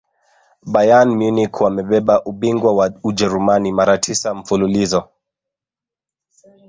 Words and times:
bayern 0.73 1.09
munich 1.19 1.53
wamebeba 1.63 2.15
ubingwa 2.25 2.71
wa 2.75 2.93
ujerumani 3.03 3.71
mara 3.77 3.97
tisa 4.03 4.33
mfululizo 4.33 5.01